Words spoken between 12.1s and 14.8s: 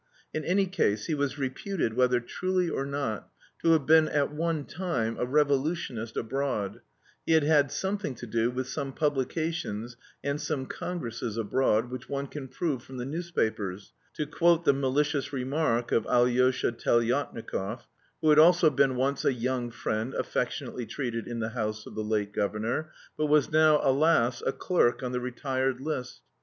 can prove from the newspapers," to quote the